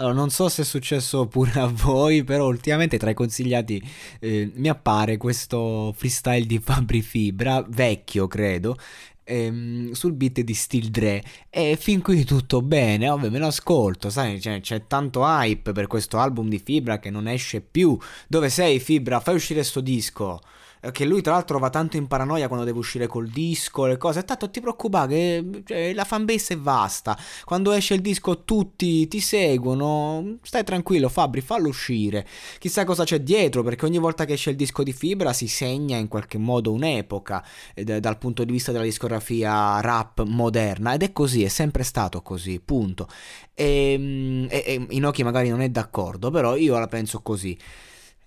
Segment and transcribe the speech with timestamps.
[0.00, 3.82] Allora, non so se è successo pure a voi, però ultimamente tra i consigliati
[4.20, 8.76] eh, mi appare questo freestyle di Fabri Fibra, vecchio credo,
[9.24, 14.08] ehm, sul beat di Steel Dre e fin qui tutto bene, ovvio me lo ascolto,
[14.08, 17.98] sai, c'è, c'è tanto hype per questo album di Fibra che non esce più.
[18.28, 19.18] Dove sei Fibra?
[19.18, 20.40] Fai uscire sto disco.
[20.80, 23.96] Eh, che lui tra l'altro va tanto in paranoia quando deve uscire col disco, le
[23.96, 29.08] cose, tanto ti preoccupa che cioè, la fanbase è vasta, quando esce il disco tutti
[29.08, 32.26] ti seguono, stai tranquillo Fabri, fallo uscire,
[32.58, 35.96] chissà cosa c'è dietro, perché ogni volta che esce il disco di Fibra si segna
[35.96, 41.12] in qualche modo un'epoca eh, dal punto di vista della discografia rap moderna, ed è
[41.12, 43.08] così, è sempre stato così, punto.
[43.54, 47.58] Ehm, e, e, e Inoki magari non è d'accordo, però io la penso così.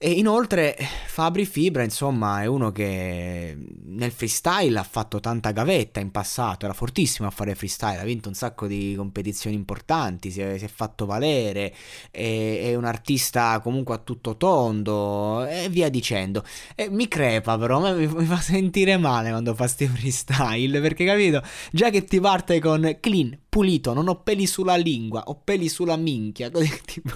[0.00, 0.76] E inoltre
[1.08, 6.72] Fabri Fibra, insomma, è uno che nel freestyle ha fatto tanta gavetta in passato, era
[6.72, 10.68] fortissimo a fare freestyle, ha vinto un sacco di competizioni importanti, si è, si è
[10.68, 11.74] fatto valere,
[12.12, 16.44] è, è, un artista comunque a tutto tondo e via dicendo.
[16.76, 21.42] E mi crepa però, mi, mi fa sentire male quando fa sti freestyle, perché capito?
[21.72, 25.96] Già che ti parte con clean, pulito, non ho peli sulla lingua, ho peli sulla
[25.96, 26.50] minchia,
[26.86, 27.10] tipo...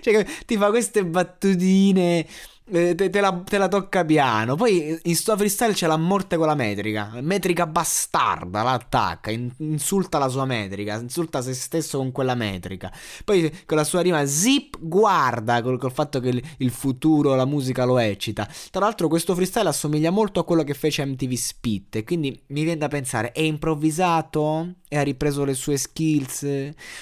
[0.00, 2.26] cioè, ti fa queste battutine
[2.70, 4.54] te, te, la, te, la, tocca piano.
[4.54, 7.12] Poi in sto freestyle c'è la morte con la metrica.
[7.20, 12.92] Metrica bastarda, l'attacca, in, insulta la sua metrica, insulta se stesso con quella metrica.
[13.24, 17.46] Poi con la sua rima zip guarda col, col fatto che il, il, futuro, la
[17.46, 18.48] musica lo eccita.
[18.70, 21.96] Tra l'altro questo freestyle assomiglia molto a quello che fece MTV Spit.
[21.96, 24.74] E quindi mi viene da pensare, è improvvisato?
[24.90, 26.46] E ha ripreso le sue skills?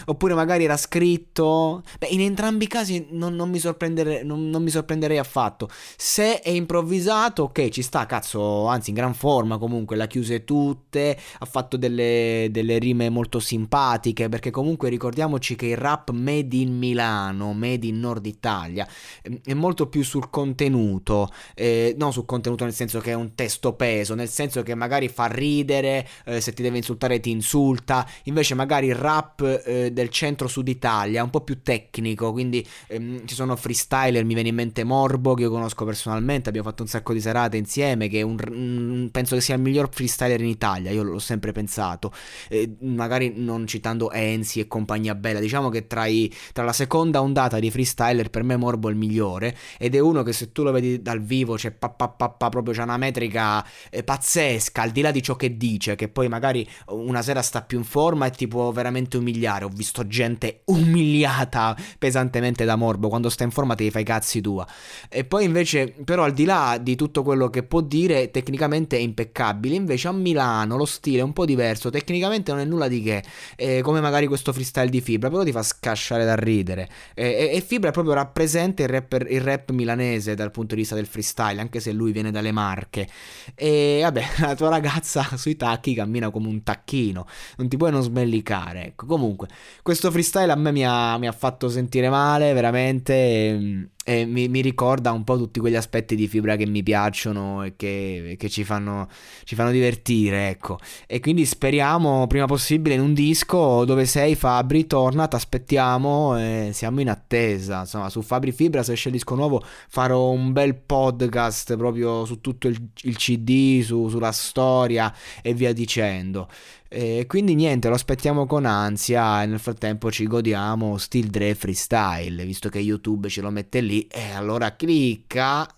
[0.07, 1.83] Oppure magari era scritto?
[1.99, 5.69] Beh, in entrambi i casi non, non, mi, sorprendere, non, non mi sorprenderei affatto fatto.
[5.97, 11.19] Se è improvvisato, ok, ci sta, cazzo, anzi in gran forma comunque, l'ha chiuse tutte,
[11.39, 16.77] ha fatto delle, delle rime molto simpatiche, perché comunque ricordiamoci che il rap made in
[16.77, 18.87] Milano, made in Nord Italia,
[19.23, 23.35] ehm, è molto più sul contenuto, eh, non sul contenuto nel senso che è un
[23.35, 28.07] testo peso, nel senso che magari fa ridere, eh, se ti deve insultare ti insulta,
[28.25, 33.27] invece magari il rap eh, del centro-sud Italia è un po' più tecnico, quindi ehm,
[33.27, 36.89] ci sono freestyler, mi viene in mente Morbo, che io conosco personalmente, abbiamo fatto un
[36.89, 41.03] sacco di serate insieme, che un, penso che sia il miglior freestyler in Italia, io
[41.03, 42.13] l'ho sempre pensato,
[42.49, 47.23] eh, magari non citando Enzi e compagnia bella, diciamo che tra, i, tra, la seconda
[47.23, 50.63] ondata di freestyler per me Morbo è il migliore, ed è uno che se tu
[50.63, 54.83] lo vedi dal vivo c'è pa, pa, pa, pa proprio c'è una metrica eh, pazzesca,
[54.83, 57.85] al di là di ciò che dice, che poi magari una sera sta più in
[57.85, 63.45] forma e ti può veramente umiliare, ho visto gente umiliata pesantemente da Morbo, quando sta
[63.45, 64.67] in forma ti fai cazzi tua.
[65.09, 69.01] E poi invece, però al di là di tutto quello che può dire, tecnicamente è
[69.01, 69.75] impeccabile.
[69.75, 73.23] Invece a Milano lo stile è un po' diverso, tecnicamente non è nulla di che,
[73.57, 76.89] eh, come magari questo freestyle di Fibra, però ti fa scasciare da ridere.
[77.15, 81.07] Eh, e, Fibra proprio rappresenta il, rapper, il rap milanese dal punto di vista del
[81.07, 83.09] freestyle, anche se lui viene dalle Marche.
[83.55, 87.27] E vabbè, la tua ragazza sui tacchi cammina come un tacchino,
[87.57, 88.87] non ti puoi non smellicare.
[88.87, 89.49] Ecco, comunque,
[89.83, 93.15] questo freestyle a me mi ha, mi ha fatto sentire male, veramente.
[93.49, 97.65] Ehm, e mi, mi, ricorda un po' tutti quegli aspetti di fibra che mi piacciono
[97.65, 99.09] e che, che ci, fanno,
[99.43, 100.79] ci, fanno, divertire, ecco.
[101.09, 106.71] E quindi speriamo prima possibile in un disco dove sei Fabri, torna, ti aspettiamo e
[106.73, 107.81] siamo in attesa.
[107.81, 112.41] Insomma, su Fabri Fibra se esce il disco nuovo farò un bel podcast proprio su
[112.41, 115.13] tutto il, il CD, su, sulla storia
[115.43, 116.49] e via dicendo.
[116.89, 122.45] E quindi niente, lo aspettiamo con ansia e nel frattempo ci godiamo Steel Dre Freestyle,
[122.45, 125.69] visto che YouTube ce lo mette lì e allora clicca